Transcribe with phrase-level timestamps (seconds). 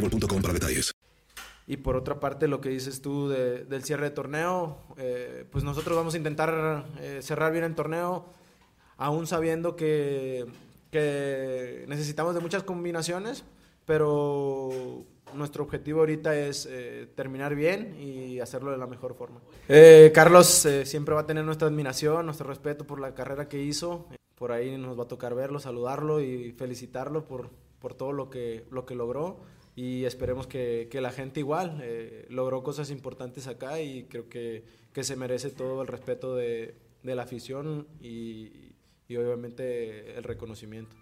[0.00, 0.92] boostmobile.com para detalles.
[1.68, 5.64] Y por otra parte, lo que dices tú de- del cierre de torneo, eh, pues
[5.64, 8.26] nosotros vamos a intentar eh, cerrar bien el torneo,
[8.98, 10.46] aún sabiendo que,
[10.92, 13.44] que necesitamos de muchas combinaciones,
[13.84, 19.40] pero nuestro objetivo ahorita es eh, terminar bien y hacerlo de la mejor forma.
[19.68, 23.60] Eh, Carlos eh, siempre va a tener nuestra admiración, nuestro respeto por la carrera que
[23.60, 24.06] hizo.
[24.36, 28.66] Por ahí nos va a tocar verlo, saludarlo y felicitarlo por, por todo lo que,
[28.70, 29.38] lo que logró
[29.76, 34.64] y esperemos que, que la gente igual eh, logró cosas importantes acá y creo que,
[34.94, 38.72] que se merece todo el respeto de, de la afición y,
[39.06, 40.96] y obviamente el reconocimiento.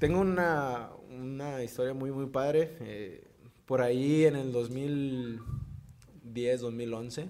[0.00, 2.74] Tengo una, una historia muy, muy padre.
[2.80, 3.24] eh,
[3.66, 7.28] por ahí en el 2010, 2011,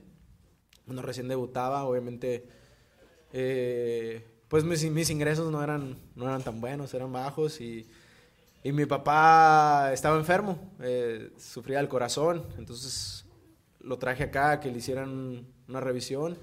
[0.86, 2.46] uno recién debutaba, obviamente,
[3.32, 7.88] eh, pues mis, mis ingresos no eran, no eran tan buenos, eran bajos y,
[8.62, 13.24] y mi papá estaba enfermo, eh, sufría del corazón, entonces
[13.80, 16.36] lo traje acá que le hicieran una revisión.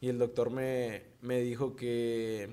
[0.00, 2.50] Y el doctor me, me dijo que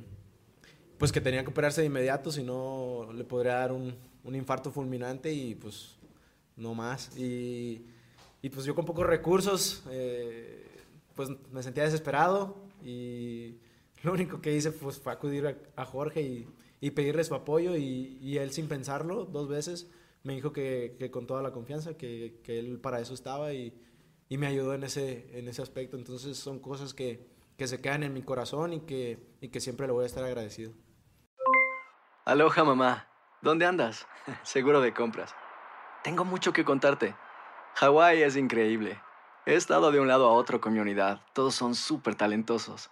[0.99, 4.69] pues que tenía que operarse de inmediato, si no le podría dar un, un infarto
[4.69, 5.95] fulminante y pues
[6.57, 7.17] no más.
[7.17, 7.85] Y,
[8.41, 10.67] y, pues yo con pocos recursos, eh,
[11.15, 12.57] pues me sentía desesperado.
[12.83, 13.55] Y
[14.03, 16.47] lo único que hice pues, fue acudir a, a Jorge y,
[16.81, 19.89] y pedirle su apoyo y, y él sin pensarlo dos veces
[20.23, 23.73] me dijo que, que con toda la confianza, que, que él para eso estaba y,
[24.27, 25.97] y me ayudó en ese, en ese aspecto.
[25.97, 29.87] Entonces son cosas que, que se quedan en mi corazón y que, y que siempre
[29.87, 30.73] le voy a estar agradecido.
[32.25, 33.07] Aloha mamá,
[33.41, 34.05] ¿dónde andas?
[34.43, 35.33] Seguro de compras.
[36.03, 37.15] Tengo mucho que contarte.
[37.75, 39.01] Hawái es increíble.
[39.45, 41.21] He estado de un lado a otro con mi unidad.
[41.33, 42.91] Todos son súper talentosos.